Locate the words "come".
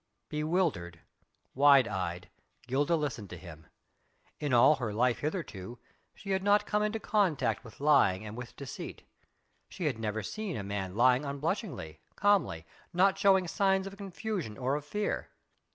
6.65-6.81